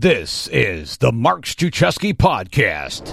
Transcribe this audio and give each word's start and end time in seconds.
This 0.00 0.46
is 0.52 0.98
the 0.98 1.10
Mark 1.10 1.44
Struczewski 1.44 2.14
Podcast. 2.14 3.10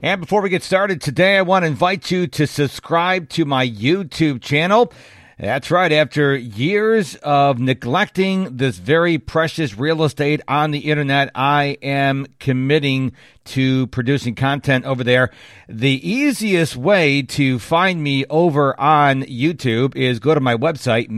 And 0.00 0.20
before 0.20 0.40
we 0.40 0.48
get 0.48 0.62
started 0.62 1.00
today, 1.00 1.36
I 1.36 1.42
want 1.42 1.64
to 1.64 1.66
invite 1.66 2.12
you 2.12 2.28
to 2.28 2.46
subscribe 2.46 3.28
to 3.30 3.44
my 3.44 3.66
YouTube 3.66 4.40
channel. 4.40 4.92
That's 5.36 5.68
right. 5.72 5.90
After 5.90 6.36
years 6.36 7.16
of 7.16 7.58
neglecting 7.58 8.58
this 8.58 8.76
very 8.76 9.18
precious 9.18 9.76
real 9.76 10.04
estate 10.04 10.42
on 10.46 10.70
the 10.70 10.78
internet, 10.78 11.32
I 11.34 11.76
am 11.82 12.26
committing 12.38 13.12
to 13.46 13.88
producing 13.88 14.36
content 14.36 14.84
over 14.84 15.02
there. 15.02 15.30
The 15.68 16.08
easiest 16.08 16.76
way 16.76 17.22
to 17.22 17.58
find 17.58 18.00
me 18.00 18.26
over 18.26 18.78
on 18.78 19.22
YouTube 19.22 19.96
is 19.96 20.20
go 20.20 20.34
to 20.34 20.40
my 20.40 20.54
website, 20.54 21.10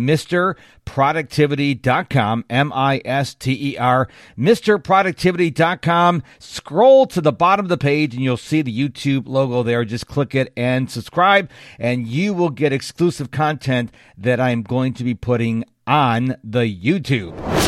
MisterProductivity.com, 0.85 2.45
M-I-S-T-E-R, 2.51 4.09
MisterProductivity.com. 4.39 6.23
Scroll 6.39 7.07
to 7.07 7.21
the 7.21 7.33
bottom 7.33 7.65
of 7.65 7.71
the 7.71 7.79
page 7.79 8.15
and 8.15 8.23
you'll 8.23 8.37
see 8.37 8.63
the 8.63 8.77
YouTube 8.77 9.27
logo 9.27 9.63
there. 9.63 9.85
Just 9.85 10.07
click 10.07 10.35
it 10.35 10.53
and 10.57 10.91
subscribe 10.91 11.51
and 11.79 12.07
you 12.07 12.35
will 12.35 12.51
get 12.51 12.73
exclusive 12.73 13.31
content 13.31 13.93
that 14.17 14.41
I'm 14.41 14.63
going 14.63 14.95
to 14.95 15.05
be 15.05 15.15
putting 15.15 15.65
on 15.87 16.37
the 16.45 16.61
YouTube. 16.61 17.62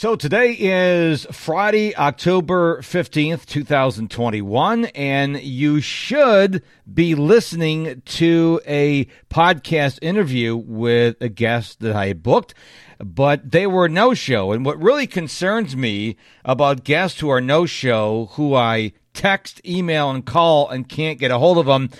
So 0.00 0.16
today 0.16 0.56
is 0.58 1.26
Friday, 1.30 1.94
October 1.94 2.80
15th, 2.80 3.44
2021, 3.44 4.86
and 4.86 5.38
you 5.42 5.82
should 5.82 6.62
be 6.90 7.14
listening 7.14 8.00
to 8.06 8.62
a 8.66 9.04
podcast 9.28 9.98
interview 10.00 10.56
with 10.56 11.20
a 11.20 11.28
guest 11.28 11.80
that 11.80 11.94
I 11.94 12.14
booked, 12.14 12.54
but 12.98 13.50
they 13.50 13.66
were 13.66 13.90
no 13.90 14.14
show. 14.14 14.52
And 14.52 14.64
what 14.64 14.80
really 14.80 15.06
concerns 15.06 15.76
me 15.76 16.16
about 16.46 16.82
guests 16.82 17.20
who 17.20 17.28
are 17.28 17.42
no 17.42 17.66
show, 17.66 18.30
who 18.36 18.54
I 18.54 18.94
text, 19.12 19.60
email, 19.66 20.10
and 20.10 20.24
call 20.24 20.70
and 20.70 20.88
can't 20.88 21.18
get 21.18 21.30
a 21.30 21.36
hold 21.36 21.58
of 21.58 21.66
them 21.66 21.90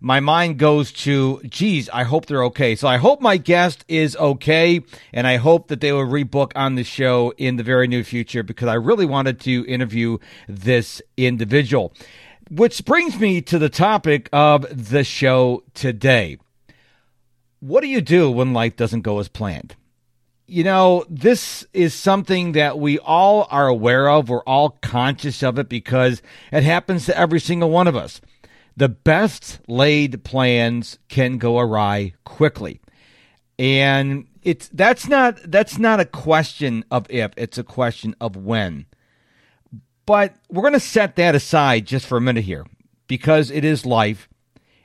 my 0.00 0.20
mind 0.20 0.58
goes 0.58 0.92
to, 0.92 1.40
geez, 1.44 1.88
I 1.90 2.04
hope 2.04 2.26
they're 2.26 2.44
okay. 2.44 2.76
So 2.76 2.86
I 2.86 2.98
hope 2.98 3.20
my 3.20 3.36
guest 3.36 3.84
is 3.88 4.16
okay, 4.16 4.80
and 5.12 5.26
I 5.26 5.36
hope 5.36 5.68
that 5.68 5.80
they 5.80 5.92
will 5.92 6.06
rebook 6.06 6.52
on 6.54 6.74
the 6.74 6.84
show 6.84 7.32
in 7.36 7.56
the 7.56 7.62
very 7.62 7.88
near 7.88 8.04
future 8.04 8.42
because 8.42 8.68
I 8.68 8.74
really 8.74 9.06
wanted 9.06 9.40
to 9.40 9.64
interview 9.66 10.18
this 10.48 11.02
individual. 11.16 11.92
Which 12.50 12.84
brings 12.84 13.18
me 13.18 13.42
to 13.42 13.58
the 13.58 13.68
topic 13.68 14.28
of 14.32 14.90
the 14.90 15.04
show 15.04 15.64
today. 15.74 16.38
What 17.60 17.80
do 17.80 17.88
you 17.88 18.00
do 18.00 18.30
when 18.30 18.52
life 18.52 18.76
doesn't 18.76 19.02
go 19.02 19.18
as 19.18 19.28
planned? 19.28 19.74
You 20.46 20.64
know, 20.64 21.04
this 21.10 21.66
is 21.74 21.92
something 21.92 22.52
that 22.52 22.78
we 22.78 22.98
all 23.00 23.46
are 23.50 23.66
aware 23.66 24.08
of. 24.08 24.30
We're 24.30 24.42
all 24.44 24.78
conscious 24.80 25.42
of 25.42 25.58
it 25.58 25.68
because 25.68 26.22
it 26.50 26.62
happens 26.62 27.04
to 27.06 27.18
every 27.18 27.40
single 27.40 27.68
one 27.68 27.86
of 27.86 27.96
us 27.96 28.22
the 28.78 28.88
best 28.88 29.58
laid 29.66 30.22
plans 30.22 31.00
can 31.08 31.36
go 31.36 31.58
awry 31.58 32.14
quickly. 32.24 32.80
And 33.58 34.28
it's 34.42 34.68
that's 34.68 35.08
not 35.08 35.36
that's 35.50 35.78
not 35.78 35.98
a 35.98 36.04
question 36.04 36.84
of 36.88 37.06
if, 37.10 37.32
it's 37.36 37.58
a 37.58 37.64
question 37.64 38.14
of 38.20 38.36
when. 38.36 38.86
But 40.06 40.36
we're 40.48 40.62
going 40.62 40.74
to 40.74 40.80
set 40.80 41.16
that 41.16 41.34
aside 41.34 41.86
just 41.86 42.06
for 42.06 42.16
a 42.16 42.20
minute 42.20 42.44
here 42.44 42.66
because 43.08 43.50
it 43.50 43.64
is 43.64 43.84
life 43.84 44.28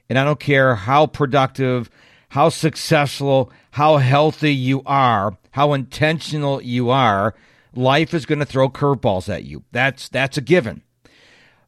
and 0.09 0.17
I 0.17 0.23
don't 0.25 0.39
care 0.39 0.73
how 0.73 1.05
productive, 1.05 1.91
how 2.29 2.49
successful, 2.49 3.51
how 3.71 3.97
healthy 3.97 4.55
you 4.55 4.81
are, 4.87 5.37
how 5.51 5.73
intentional 5.73 6.59
you 6.63 6.89
are, 6.89 7.35
life 7.75 8.15
is 8.15 8.25
going 8.25 8.39
to 8.39 8.45
throw 8.45 8.69
curveballs 8.69 9.31
at 9.31 9.43
you. 9.43 9.63
That's 9.71 10.09
that's 10.09 10.37
a 10.37 10.41
given. 10.41 10.81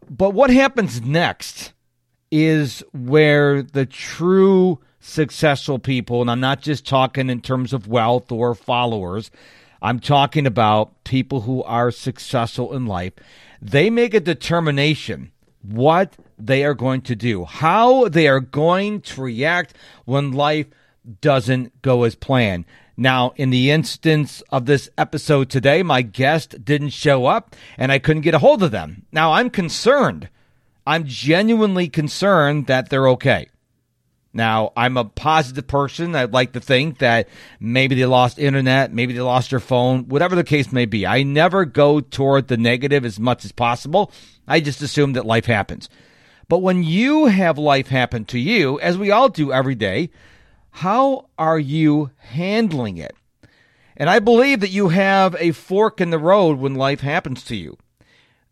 But 0.09 0.31
what 0.31 0.49
happens 0.49 1.01
next 1.01 1.71
is 2.36 2.83
where 2.91 3.64
the 3.64 3.86
true 3.86 4.79
successful 5.00 5.79
people, 5.79 6.19
and 6.19 6.29
I'm 6.29 6.41
not 6.41 6.62
just 6.62 6.85
talking 6.85 7.29
in 7.29 7.40
terms 7.40 7.72
of 7.72 7.88
wealth 7.88 8.29
or 8.29 8.53
followers, 8.53 9.31
I'm 9.81 10.00
talking 10.00 10.45
about 10.45 11.03
people 11.06 11.41
who 11.41 11.63
are 11.63 11.91
successful 11.91 12.75
in 12.75 12.88
life, 12.88 13.13
they 13.62 13.90
make 13.90 14.13
a 14.13 14.19
determination 14.19 15.31
what 15.62 16.18
they 16.38 16.66
are 16.66 16.74
going 16.74 17.01
to 17.03 17.16
do, 17.16 17.45
how 17.45 18.09
they 18.09 18.28
are 18.28 18.41
going 18.41 19.00
to 19.01 19.22
react 19.22 19.74
when 20.03 20.34
life 20.34 20.68
doesn't 21.22 21.81
go 21.81 22.03
as 22.03 22.16
planned. 22.16 22.66
Now, 22.97 23.34
in 23.38 23.50
the 23.50 23.72
instance 23.72 24.41
of 24.50 24.66
this 24.66 24.90
episode 24.97 25.50
today, 25.50 25.84
my 25.84 26.01
guest 26.01 26.66
didn't 26.66 26.90
show 26.90 27.28
up 27.28 27.56
and 27.78 27.91
I 27.91 28.00
couldn't 28.00 28.24
get 28.24 28.34
a 28.34 28.40
hold 28.40 28.62
of 28.62 28.72
them. 28.72 29.06
Now, 29.12 29.34
I'm 29.34 29.50
concerned 29.50 30.29
I'm 30.85 31.06
genuinely 31.06 31.90
concerned 31.90 32.68
that 32.68 32.90
they're 32.90 33.09
okay. 33.09 33.47
Now, 34.34 34.73
I'm 34.75 34.97
a 34.97 35.06
positive 35.06 35.66
person. 35.66 36.13
I'd 36.13 36.34
like 36.34 36.51
to 36.53 36.59
think 36.59 36.97
that 37.00 37.29
maybe 37.59 37.96
they 37.96 38.06
lost 38.06 38.38
internet, 38.38 38.94
maybe 38.94 39.13
they 39.13 39.22
lost 39.22 39.50
their 39.50 39.62
phone, 39.62 40.09
whatever 40.09 40.35
the 40.35 40.44
case 40.44 40.74
may 40.74 40.85
be. 40.85 41.07
I 41.07 41.24
never 41.24 41.63
go 41.63 42.01
toward 42.01 42.50
the 42.50 42.57
negative 42.57 43.06
as 43.06 43.18
much 43.18 43.45
as 43.45 43.53
possible. 43.53 44.12
I 44.45 44.59
just 44.59 44.81
assume 44.81 45.13
that 45.13 45.25
life 45.25 45.45
happens. 45.45 45.90
But 46.50 46.59
when 46.59 46.84
you 46.84 47.28
have 47.28 47.57
life 47.57 47.88
happen 47.88 48.25
to 48.25 48.40
you, 48.40 48.78
as 48.81 48.97
we 48.97 49.09
all 49.09 49.29
do 49.29 49.53
every 49.53 49.74
day, 49.74 50.09
how 50.69 51.29
are 51.38 51.57
you 51.57 52.12
handling 52.18 52.97
it? 52.97 53.16
And 53.95 54.09
I 54.09 54.19
believe 54.19 54.59
that 54.59 54.69
you 54.69 54.90
have 54.90 55.35
a 55.40 55.53
fork 55.53 56.01
in 56.01 56.09
the 56.09 56.19
road 56.19 56.59
when 56.59 56.75
life 56.75 57.00
happens 57.00 57.41
to 57.45 57.56
you. 57.56 57.78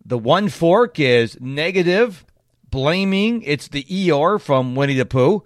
The 0.06 0.18
one 0.18 0.50
fork 0.50 1.00
is 1.00 1.40
negative, 1.40 2.25
blaming. 2.69 3.41
It's 3.44 3.68
the 3.68 3.84
Eeyore 3.84 4.41
from 4.41 4.75
Winnie 4.75 4.96
the 4.96 5.06
Pooh. 5.06 5.44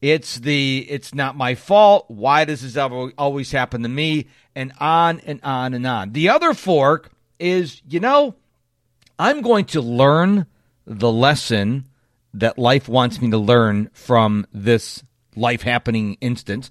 It's 0.00 0.36
the 0.36 0.86
it's 0.88 1.14
not 1.14 1.36
my 1.36 1.54
fault. 1.54 2.06
Why 2.08 2.44
does 2.44 2.62
this 2.62 2.76
ever 2.76 3.12
always 3.18 3.52
happen 3.52 3.82
to 3.82 3.88
me? 3.88 4.28
And 4.54 4.72
on 4.80 5.20
and 5.20 5.40
on 5.42 5.74
and 5.74 5.86
on. 5.86 6.12
The 6.12 6.30
other 6.30 6.54
fork 6.54 7.10
is, 7.38 7.82
you 7.88 8.00
know, 8.00 8.34
I'm 9.18 9.42
going 9.42 9.66
to 9.66 9.80
learn 9.80 10.46
the 10.86 11.12
lesson 11.12 11.86
that 12.32 12.58
life 12.58 12.88
wants 12.88 13.20
me 13.20 13.30
to 13.30 13.38
learn 13.38 13.90
from 13.92 14.46
this 14.52 15.02
life 15.36 15.62
happening 15.62 16.16
instance. 16.20 16.70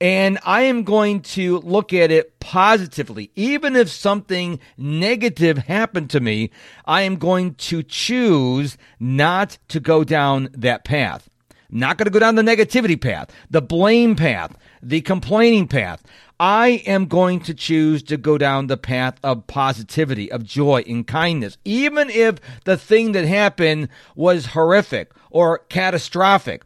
And 0.00 0.38
I 0.44 0.62
am 0.62 0.82
going 0.82 1.20
to 1.20 1.60
look 1.60 1.92
at 1.92 2.10
it 2.10 2.38
positively. 2.40 3.30
Even 3.36 3.76
if 3.76 3.88
something 3.88 4.58
negative 4.76 5.56
happened 5.58 6.10
to 6.10 6.20
me, 6.20 6.50
I 6.84 7.02
am 7.02 7.16
going 7.16 7.54
to 7.54 7.82
choose 7.82 8.76
not 9.00 9.56
to 9.68 9.80
go 9.80 10.04
down 10.04 10.48
that 10.52 10.84
path. 10.84 11.30
not 11.70 11.98
going 11.98 12.06
to 12.06 12.10
go 12.10 12.20
down 12.20 12.36
the 12.36 12.42
negativity 12.42 13.00
path, 13.00 13.30
the 13.50 13.60
blame 13.62 14.14
path, 14.14 14.56
the 14.82 15.00
complaining 15.00 15.66
path. 15.66 16.02
I 16.38 16.82
am 16.86 17.06
going 17.06 17.40
to 17.40 17.54
choose 17.54 18.02
to 18.04 18.16
go 18.16 18.38
down 18.38 18.66
the 18.66 18.76
path 18.76 19.18
of 19.22 19.46
positivity, 19.46 20.30
of 20.30 20.44
joy 20.44 20.84
and 20.86 21.06
kindness, 21.06 21.56
even 21.64 22.10
if 22.10 22.36
the 22.64 22.76
thing 22.76 23.12
that 23.12 23.24
happened 23.24 23.88
was 24.14 24.46
horrific 24.46 25.12
or 25.30 25.58
catastrophic. 25.68 26.62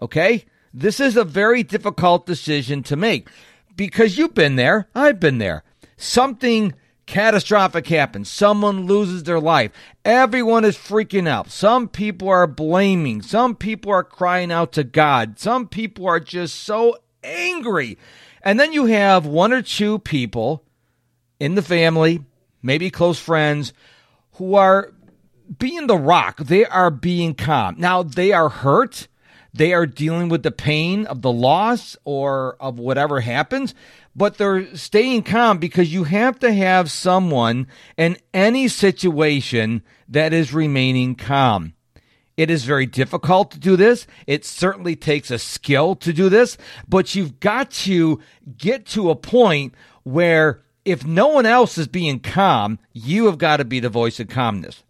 Okay? 0.00 0.44
This 0.72 1.00
is 1.00 1.16
a 1.16 1.24
very 1.24 1.62
difficult 1.62 2.26
decision 2.26 2.82
to 2.84 2.96
make 2.96 3.28
because 3.76 4.16
you've 4.16 4.34
been 4.34 4.56
there. 4.56 4.88
I've 4.94 5.18
been 5.18 5.38
there. 5.38 5.64
Something 5.96 6.74
catastrophic 7.06 7.88
happens. 7.88 8.30
Someone 8.30 8.86
loses 8.86 9.24
their 9.24 9.40
life. 9.40 9.72
Everyone 10.04 10.64
is 10.64 10.76
freaking 10.76 11.28
out. 11.28 11.50
Some 11.50 11.88
people 11.88 12.28
are 12.28 12.46
blaming. 12.46 13.20
Some 13.20 13.56
people 13.56 13.90
are 13.90 14.04
crying 14.04 14.52
out 14.52 14.72
to 14.72 14.84
God. 14.84 15.38
Some 15.38 15.66
people 15.66 16.06
are 16.06 16.20
just 16.20 16.54
so 16.54 16.98
angry. 17.24 17.98
And 18.42 18.60
then 18.60 18.72
you 18.72 18.86
have 18.86 19.26
one 19.26 19.52
or 19.52 19.60
two 19.60 19.98
people 19.98 20.64
in 21.40 21.56
the 21.56 21.62
family, 21.62 22.24
maybe 22.62 22.90
close 22.90 23.18
friends, 23.18 23.72
who 24.34 24.54
are 24.54 24.92
being 25.58 25.88
the 25.88 25.98
rock. 25.98 26.38
They 26.38 26.64
are 26.64 26.90
being 26.90 27.34
calm. 27.34 27.74
Now, 27.76 28.04
they 28.04 28.32
are 28.32 28.48
hurt. 28.48 29.08
They 29.52 29.72
are 29.72 29.86
dealing 29.86 30.28
with 30.28 30.42
the 30.42 30.52
pain 30.52 31.06
of 31.06 31.22
the 31.22 31.32
loss 31.32 31.96
or 32.04 32.56
of 32.60 32.78
whatever 32.78 33.20
happens, 33.20 33.74
but 34.14 34.38
they're 34.38 34.74
staying 34.76 35.24
calm 35.24 35.58
because 35.58 35.92
you 35.92 36.04
have 36.04 36.38
to 36.40 36.52
have 36.52 36.90
someone 36.90 37.66
in 37.96 38.16
any 38.32 38.68
situation 38.68 39.82
that 40.08 40.32
is 40.32 40.54
remaining 40.54 41.14
calm. 41.14 41.74
It 42.36 42.50
is 42.50 42.64
very 42.64 42.86
difficult 42.86 43.50
to 43.50 43.58
do 43.58 43.76
this. 43.76 44.06
It 44.26 44.44
certainly 44.44 44.96
takes 44.96 45.30
a 45.30 45.38
skill 45.38 45.94
to 45.96 46.12
do 46.12 46.28
this, 46.28 46.56
but 46.88 47.14
you've 47.14 47.38
got 47.40 47.70
to 47.72 48.20
get 48.56 48.86
to 48.86 49.10
a 49.10 49.16
point 49.16 49.74
where 50.04 50.62
if 50.84 51.04
no 51.04 51.28
one 51.28 51.44
else 51.44 51.76
is 51.76 51.86
being 51.86 52.18
calm, 52.20 52.78
you 52.92 53.26
have 53.26 53.36
got 53.36 53.58
to 53.58 53.64
be 53.64 53.80
the 53.80 53.90
voice 53.90 54.18
of 54.20 54.28
calmness. 54.28 54.82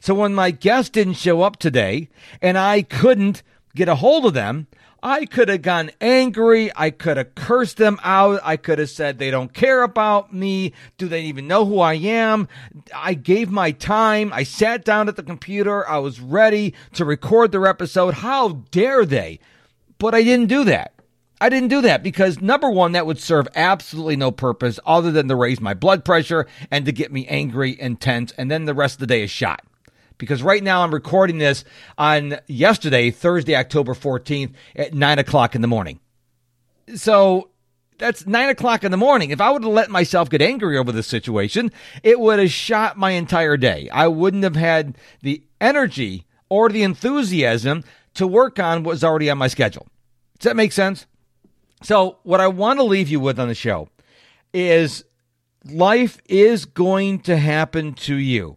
So 0.00 0.14
when 0.14 0.34
my 0.34 0.50
guest 0.50 0.92
didn't 0.92 1.14
show 1.14 1.42
up 1.42 1.58
today 1.58 2.08
and 2.40 2.56
I 2.56 2.82
couldn't 2.82 3.42
get 3.74 3.88
a 3.88 3.94
hold 3.96 4.26
of 4.26 4.34
them, 4.34 4.66
I 5.04 5.26
could 5.26 5.50
have 5.50 5.60
gone 5.60 5.90
angry. 6.00 6.70
I 6.74 6.88
could 6.88 7.18
have 7.18 7.34
cursed 7.34 7.76
them 7.76 8.00
out. 8.02 8.40
I 8.42 8.56
could 8.56 8.78
have 8.78 8.88
said 8.88 9.18
they 9.18 9.30
don't 9.30 9.52
care 9.52 9.82
about 9.82 10.32
me. 10.32 10.72
Do 10.96 11.08
they 11.08 11.24
even 11.24 11.46
know 11.46 11.66
who 11.66 11.78
I 11.78 11.94
am? 11.94 12.48
I 12.94 13.12
gave 13.12 13.50
my 13.50 13.72
time. 13.72 14.32
I 14.32 14.44
sat 14.44 14.82
down 14.82 15.08
at 15.08 15.16
the 15.16 15.22
computer. 15.22 15.86
I 15.86 15.98
was 15.98 16.20
ready 16.20 16.72
to 16.94 17.04
record 17.04 17.52
their 17.52 17.66
episode. 17.66 18.14
How 18.14 18.64
dare 18.70 19.04
they? 19.04 19.40
But 19.98 20.14
I 20.14 20.22
didn't 20.22 20.48
do 20.48 20.64
that. 20.64 20.94
I 21.38 21.50
didn't 21.50 21.68
do 21.68 21.82
that 21.82 22.02
because 22.02 22.40
number 22.40 22.70
one, 22.70 22.92
that 22.92 23.04
would 23.04 23.20
serve 23.20 23.46
absolutely 23.54 24.16
no 24.16 24.30
purpose 24.30 24.80
other 24.86 25.12
than 25.12 25.28
to 25.28 25.36
raise 25.36 25.60
my 25.60 25.74
blood 25.74 26.02
pressure 26.02 26.46
and 26.70 26.86
to 26.86 26.92
get 26.92 27.12
me 27.12 27.26
angry 27.26 27.76
and 27.78 28.00
tense. 28.00 28.32
And 28.38 28.50
then 28.50 28.64
the 28.64 28.72
rest 28.72 28.94
of 28.94 29.00
the 29.00 29.06
day 29.06 29.22
is 29.22 29.30
shot 29.30 29.60
because 30.18 30.42
right 30.42 30.62
now 30.62 30.82
I'm 30.82 30.92
recording 30.94 31.38
this 31.38 31.64
on 31.98 32.38
yesterday, 32.46 33.10
Thursday, 33.10 33.56
October 33.56 33.94
14th 33.94 34.52
at 34.76 34.94
nine 34.94 35.18
o'clock 35.18 35.54
in 35.54 35.60
the 35.60 35.68
morning. 35.68 36.00
So 36.94 37.50
that's 37.98 38.26
nine 38.26 38.48
o'clock 38.48 38.84
in 38.84 38.90
the 38.90 38.96
morning. 38.96 39.30
If 39.30 39.40
I 39.40 39.50
would 39.50 39.62
have 39.62 39.72
let 39.72 39.90
myself 39.90 40.28
get 40.28 40.42
angry 40.42 40.76
over 40.76 40.92
this 40.92 41.06
situation, 41.06 41.70
it 42.02 42.18
would 42.20 42.38
have 42.38 42.50
shot 42.50 42.96
my 42.96 43.12
entire 43.12 43.56
day. 43.56 43.88
I 43.90 44.08
wouldn't 44.08 44.44
have 44.44 44.56
had 44.56 44.98
the 45.22 45.42
energy 45.60 46.26
or 46.48 46.68
the 46.68 46.82
enthusiasm 46.82 47.84
to 48.14 48.26
work 48.26 48.58
on 48.58 48.82
what 48.82 48.92
was 48.92 49.04
already 49.04 49.30
on 49.30 49.38
my 49.38 49.48
schedule. 49.48 49.86
Does 50.38 50.50
that 50.50 50.56
make 50.56 50.72
sense? 50.72 51.06
So, 51.82 52.18
what 52.22 52.40
I 52.40 52.48
want 52.48 52.78
to 52.78 52.84
leave 52.84 53.08
you 53.08 53.20
with 53.20 53.38
on 53.38 53.48
the 53.48 53.54
show 53.54 53.88
is 54.52 55.04
life 55.64 56.20
is 56.26 56.64
going 56.64 57.20
to 57.20 57.36
happen 57.36 57.94
to 57.94 58.14
you. 58.14 58.56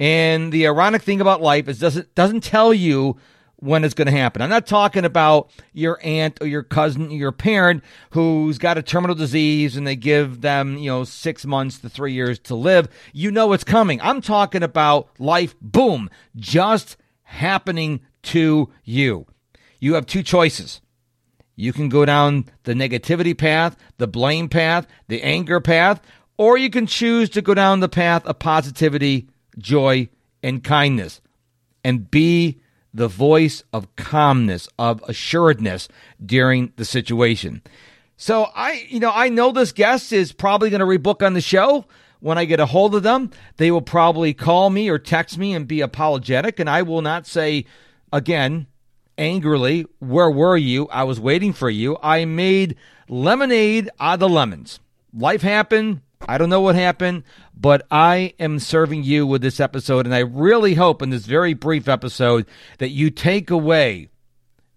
And 0.00 0.52
the 0.52 0.66
ironic 0.66 1.02
thing 1.02 1.20
about 1.20 1.40
life 1.40 1.68
is 1.68 1.78
doesn't 1.78 2.14
doesn't 2.14 2.42
tell 2.42 2.74
you 2.74 3.16
when 3.56 3.84
it's 3.84 3.94
going 3.94 4.06
to 4.06 4.12
happen. 4.12 4.42
I'm 4.42 4.50
not 4.50 4.66
talking 4.66 5.04
about 5.04 5.50
your 5.72 5.98
aunt 6.02 6.38
or 6.42 6.46
your 6.46 6.62
cousin 6.62 7.06
or 7.06 7.14
your 7.14 7.32
parent 7.32 7.82
who's 8.10 8.58
got 8.58 8.76
a 8.76 8.82
terminal 8.82 9.16
disease 9.16 9.76
and 9.76 9.86
they 9.86 9.96
give 9.96 10.42
them, 10.42 10.76
you 10.76 10.90
know, 10.90 11.04
6 11.04 11.46
months 11.46 11.78
to 11.78 11.88
3 11.88 12.12
years 12.12 12.38
to 12.40 12.54
live. 12.54 12.88
You 13.14 13.30
know 13.30 13.52
it's 13.52 13.64
coming. 13.64 14.00
I'm 14.02 14.20
talking 14.20 14.62
about 14.62 15.08
life 15.18 15.54
boom, 15.60 16.10
just 16.36 16.96
happening 17.22 18.00
to 18.24 18.70
you. 18.82 19.26
You 19.80 19.94
have 19.94 20.06
two 20.06 20.22
choices. 20.22 20.82
You 21.56 21.72
can 21.72 21.88
go 21.88 22.04
down 22.04 22.46
the 22.64 22.74
negativity 22.74 23.38
path, 23.38 23.76
the 23.96 24.08
blame 24.08 24.48
path, 24.48 24.86
the 25.08 25.22
anger 25.22 25.60
path, 25.60 26.02
or 26.36 26.58
you 26.58 26.68
can 26.68 26.86
choose 26.86 27.30
to 27.30 27.40
go 27.40 27.54
down 27.54 27.80
the 27.80 27.88
path 27.88 28.26
of 28.26 28.40
positivity 28.40 29.28
joy, 29.58 30.08
and 30.42 30.62
kindness, 30.62 31.20
and 31.82 32.10
be 32.10 32.58
the 32.92 33.08
voice 33.08 33.64
of 33.72 33.94
calmness, 33.96 34.68
of 34.78 35.02
assuredness 35.08 35.88
during 36.24 36.72
the 36.76 36.84
situation. 36.84 37.62
So 38.16 38.48
I, 38.54 38.86
you 38.88 39.00
know, 39.00 39.10
I 39.12 39.28
know 39.28 39.50
this 39.50 39.72
guest 39.72 40.12
is 40.12 40.32
probably 40.32 40.70
going 40.70 40.80
to 40.80 40.86
rebook 40.86 41.24
on 41.24 41.34
the 41.34 41.40
show. 41.40 41.86
When 42.20 42.38
I 42.38 42.44
get 42.44 42.60
a 42.60 42.66
hold 42.66 42.94
of 42.94 43.02
them, 43.02 43.30
they 43.56 43.70
will 43.70 43.82
probably 43.82 44.32
call 44.32 44.70
me 44.70 44.88
or 44.88 44.98
text 44.98 45.36
me 45.36 45.54
and 45.54 45.68
be 45.68 45.80
apologetic, 45.80 46.58
and 46.60 46.70
I 46.70 46.82
will 46.82 47.02
not 47.02 47.26
say 47.26 47.66
again 48.12 48.66
angrily, 49.18 49.86
"Where 49.98 50.30
were 50.30 50.56
you? 50.56 50.88
I 50.88 51.02
was 51.04 51.20
waiting 51.20 51.52
for 51.52 51.68
you." 51.68 51.98
I 52.02 52.24
made 52.24 52.76
lemonade 53.08 53.90
out 54.00 54.14
of 54.14 54.20
the 54.20 54.28
lemons. 54.28 54.80
Life 55.12 55.42
happened. 55.42 56.00
I 56.28 56.38
don't 56.38 56.50
know 56.50 56.60
what 56.60 56.74
happened, 56.74 57.24
but 57.54 57.86
I 57.90 58.34
am 58.38 58.58
serving 58.58 59.04
you 59.04 59.26
with 59.26 59.42
this 59.42 59.60
episode. 59.60 60.06
And 60.06 60.14
I 60.14 60.20
really 60.20 60.74
hope 60.74 61.02
in 61.02 61.10
this 61.10 61.26
very 61.26 61.54
brief 61.54 61.88
episode 61.88 62.46
that 62.78 62.90
you 62.90 63.10
take 63.10 63.50
away 63.50 64.08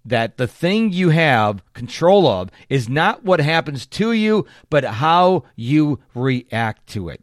that 0.05 0.37
the 0.37 0.47
thing 0.47 0.93
you 0.93 1.09
have 1.09 1.61
control 1.73 2.27
of 2.27 2.49
is 2.69 2.87
not 2.87 3.23
what 3.23 3.41
happens 3.41 3.85
to 3.85 4.13
you, 4.13 4.45
but 4.69 4.83
how 4.83 5.43
you 5.55 5.99
react 6.13 6.87
to 6.87 7.09
it. 7.09 7.21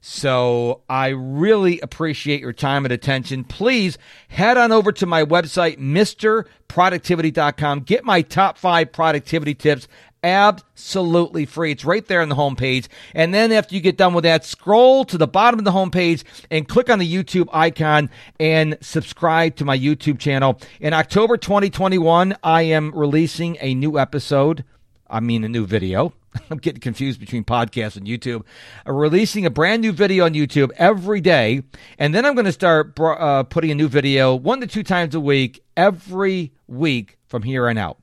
So 0.00 0.82
I 0.88 1.08
really 1.08 1.80
appreciate 1.80 2.40
your 2.40 2.52
time 2.52 2.84
and 2.84 2.92
attention. 2.92 3.42
Please 3.44 3.98
head 4.28 4.56
on 4.56 4.70
over 4.72 4.92
to 4.92 5.06
my 5.06 5.24
website, 5.24 5.78
MisterProductivity.com. 5.78 7.80
Get 7.80 8.04
my 8.04 8.22
top 8.22 8.58
five 8.58 8.92
productivity 8.92 9.54
tips 9.54 9.88
absolutely 10.22 11.46
free. 11.46 11.72
It's 11.72 11.84
right 11.84 12.06
there 12.06 12.20
on 12.22 12.28
the 12.28 12.34
homepage. 12.34 12.88
And 13.14 13.32
then 13.32 13.52
after 13.52 13.74
you 13.74 13.80
get 13.80 13.96
done 13.96 14.14
with 14.14 14.24
that, 14.24 14.44
scroll 14.44 15.04
to 15.06 15.18
the 15.18 15.26
bottom 15.26 15.58
of 15.58 15.64
the 15.64 15.72
homepage 15.72 16.24
and 16.50 16.68
click 16.68 16.90
on 16.90 16.98
the 16.98 17.12
YouTube 17.12 17.48
icon 17.52 18.10
and 18.38 18.76
subscribe 18.80 19.56
to 19.56 19.64
my 19.64 19.78
YouTube 19.78 20.18
channel. 20.18 20.60
In 20.80 20.92
October 20.92 21.36
2021, 21.36 22.36
I 22.42 22.62
am 22.62 22.92
releasing 22.94 23.56
a 23.60 23.74
new 23.74 23.98
episode. 23.98 24.64
I 25.08 25.20
mean, 25.20 25.44
a 25.44 25.48
new 25.48 25.66
video. 25.66 26.12
I'm 26.50 26.58
getting 26.58 26.80
confused 26.80 27.20
between 27.20 27.44
podcasts 27.44 27.96
and 27.96 28.06
YouTube. 28.06 28.44
I'm 28.86 28.94
releasing 28.94 29.46
a 29.46 29.50
brand 29.50 29.82
new 29.82 29.92
video 29.92 30.24
on 30.24 30.34
YouTube 30.34 30.70
every 30.76 31.20
day. 31.20 31.62
And 31.98 32.14
then 32.14 32.24
I'm 32.24 32.34
going 32.34 32.44
to 32.44 32.52
start 32.52 32.98
uh, 32.98 33.44
putting 33.44 33.70
a 33.70 33.74
new 33.74 33.88
video 33.88 34.34
one 34.34 34.60
to 34.60 34.66
two 34.66 34.82
times 34.82 35.14
a 35.14 35.20
week 35.20 35.62
every 35.76 36.52
week 36.66 37.18
from 37.26 37.42
here 37.42 37.68
on 37.68 37.78
out. 37.78 37.98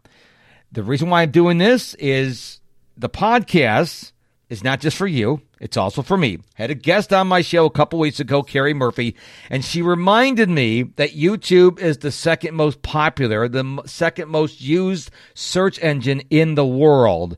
The 0.75 0.83
reason 0.83 1.09
why 1.09 1.21
I'm 1.21 1.31
doing 1.31 1.57
this 1.57 1.93
is 1.93 2.59
the 2.97 3.07
podcast 3.07 4.11
is 4.49 4.61
not 4.61 4.81
just 4.81 4.97
for 4.97 5.07
you, 5.07 5.39
it's 5.61 5.77
also 5.77 6.01
for 6.01 6.17
me. 6.17 6.39
Had 6.55 6.69
a 6.69 6.75
guest 6.75 7.13
on 7.13 7.29
my 7.29 7.39
show 7.39 7.65
a 7.65 7.71
couple 7.71 7.97
weeks 7.97 8.19
ago, 8.19 8.43
Carrie 8.43 8.73
Murphy, 8.73 9.15
and 9.49 9.63
she 9.63 9.81
reminded 9.81 10.49
me 10.49 10.83
that 10.97 11.15
YouTube 11.15 11.79
is 11.79 11.99
the 11.99 12.11
second 12.11 12.55
most 12.55 12.81
popular, 12.81 13.47
the 13.47 13.83
second 13.85 14.27
most 14.27 14.59
used 14.59 15.11
search 15.33 15.81
engine 15.81 16.19
in 16.29 16.55
the 16.55 16.65
world. 16.65 17.37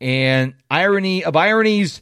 And 0.00 0.54
irony 0.70 1.24
of 1.24 1.36
ironies, 1.36 2.00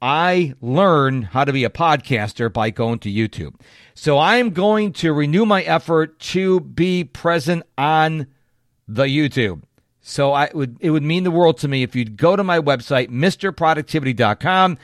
I 0.00 0.54
learned 0.60 1.24
how 1.24 1.44
to 1.44 1.52
be 1.52 1.64
a 1.64 1.70
podcaster 1.70 2.52
by 2.52 2.70
going 2.70 3.00
to 3.00 3.12
YouTube. 3.12 3.56
So 3.94 4.20
I'm 4.20 4.50
going 4.50 4.92
to 4.92 5.12
renew 5.12 5.44
my 5.44 5.62
effort 5.62 6.20
to 6.20 6.60
be 6.60 7.02
present 7.02 7.64
on 7.76 8.28
the 8.86 9.06
YouTube. 9.06 9.62
So 10.06 10.34
I 10.34 10.50
would 10.52 10.76
it 10.80 10.90
would 10.90 11.02
mean 11.02 11.24
the 11.24 11.30
world 11.30 11.56
to 11.58 11.68
me 11.68 11.82
if 11.82 11.96
you'd 11.96 12.18
go 12.18 12.36
to 12.36 12.44
my 12.44 12.60
website, 12.60 13.08
MisterProductivity.com, 13.08 14.76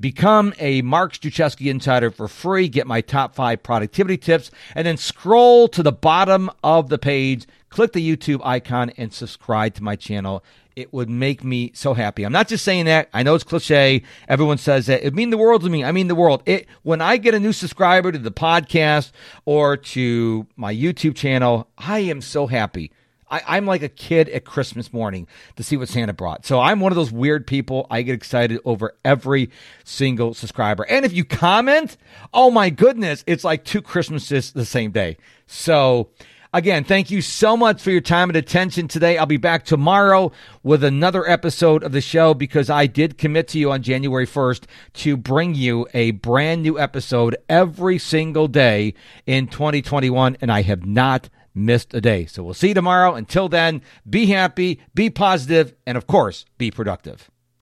become 0.00 0.54
a 0.58 0.80
Mark 0.80 1.12
Struczewski 1.12 1.70
insider 1.70 2.10
for 2.10 2.26
free, 2.26 2.68
get 2.68 2.86
my 2.86 3.02
top 3.02 3.34
five 3.34 3.62
productivity 3.62 4.16
tips, 4.16 4.50
and 4.74 4.86
then 4.86 4.96
scroll 4.96 5.68
to 5.68 5.82
the 5.82 5.92
bottom 5.92 6.50
of 6.64 6.88
the 6.88 6.96
page, 6.96 7.46
click 7.68 7.92
the 7.92 8.16
YouTube 8.16 8.40
icon, 8.42 8.88
and 8.96 9.12
subscribe 9.12 9.74
to 9.74 9.82
my 9.82 9.94
channel. 9.94 10.42
It 10.74 10.90
would 10.90 11.10
make 11.10 11.44
me 11.44 11.72
so 11.74 11.92
happy. 11.92 12.24
I'm 12.24 12.32
not 12.32 12.48
just 12.48 12.64
saying 12.64 12.86
that. 12.86 13.10
I 13.12 13.22
know 13.22 13.34
it's 13.34 13.44
cliche. 13.44 14.02
Everyone 14.26 14.56
says 14.56 14.86
that. 14.86 15.06
It 15.06 15.12
mean 15.12 15.28
the 15.28 15.36
world 15.36 15.60
to 15.64 15.68
me. 15.68 15.84
I 15.84 15.92
mean 15.92 16.08
the 16.08 16.14
world. 16.14 16.42
It 16.46 16.66
when 16.80 17.02
I 17.02 17.18
get 17.18 17.34
a 17.34 17.40
new 17.40 17.52
subscriber 17.52 18.10
to 18.10 18.18
the 18.18 18.32
podcast 18.32 19.12
or 19.44 19.76
to 19.76 20.46
my 20.56 20.74
YouTube 20.74 21.14
channel, 21.14 21.68
I 21.76 21.98
am 21.98 22.22
so 22.22 22.46
happy 22.46 22.90
I, 23.32 23.56
am 23.56 23.66
like 23.66 23.82
a 23.82 23.88
kid 23.88 24.28
at 24.28 24.44
Christmas 24.44 24.92
morning 24.92 25.26
to 25.56 25.62
see 25.62 25.76
what 25.76 25.88
Santa 25.88 26.12
brought. 26.12 26.44
So 26.44 26.60
I'm 26.60 26.80
one 26.80 26.92
of 26.92 26.96
those 26.96 27.10
weird 27.10 27.46
people. 27.46 27.86
I 27.90 28.02
get 28.02 28.14
excited 28.14 28.60
over 28.64 28.94
every 29.04 29.50
single 29.84 30.34
subscriber. 30.34 30.84
And 30.84 31.04
if 31.04 31.12
you 31.12 31.24
comment, 31.24 31.96
oh 32.34 32.50
my 32.50 32.70
goodness, 32.70 33.24
it's 33.26 33.44
like 33.44 33.64
two 33.64 33.80
Christmases 33.80 34.52
the 34.52 34.66
same 34.66 34.90
day. 34.90 35.16
So 35.46 36.10
Again, 36.54 36.84
thank 36.84 37.10
you 37.10 37.22
so 37.22 37.56
much 37.56 37.80
for 37.80 37.90
your 37.90 38.02
time 38.02 38.28
and 38.28 38.36
attention 38.36 38.86
today. 38.86 39.16
I'll 39.16 39.24
be 39.24 39.38
back 39.38 39.64
tomorrow 39.64 40.32
with 40.62 40.84
another 40.84 41.26
episode 41.26 41.82
of 41.82 41.92
the 41.92 42.02
show 42.02 42.34
because 42.34 42.68
I 42.68 42.86
did 42.86 43.16
commit 43.16 43.48
to 43.48 43.58
you 43.58 43.72
on 43.72 43.82
January 43.82 44.26
1st 44.26 44.64
to 44.92 45.16
bring 45.16 45.54
you 45.54 45.86
a 45.94 46.10
brand 46.10 46.62
new 46.62 46.78
episode 46.78 47.38
every 47.48 47.96
single 47.96 48.48
day 48.48 48.92
in 49.24 49.46
2021, 49.46 50.36
and 50.42 50.52
I 50.52 50.60
have 50.60 50.84
not 50.84 51.30
missed 51.54 51.94
a 51.94 52.00
day. 52.00 52.26
So 52.26 52.42
we'll 52.42 52.54
see 52.54 52.68
you 52.68 52.74
tomorrow. 52.74 53.14
Until 53.14 53.48
then, 53.48 53.82
be 54.08 54.26
happy, 54.26 54.80
be 54.94 55.10
positive, 55.10 55.74
and 55.86 55.98
of 55.98 56.06
course, 56.06 56.44
be 56.58 56.70
productive. 56.70 57.30